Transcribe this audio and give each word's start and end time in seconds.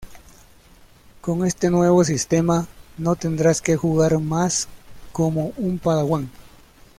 Con 1.21 1.45
este 1.45 1.69
nuevo 1.69 2.03
sistema, 2.03 2.65
no 2.97 3.15
tendrás 3.15 3.61
que 3.61 3.77
jugar 3.77 4.17
más 4.17 4.67
como 5.11 5.53
un 5.57 5.77
Padawan. 5.77 6.27